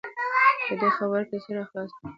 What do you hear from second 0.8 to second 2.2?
خبره دې سر خلاص کړه.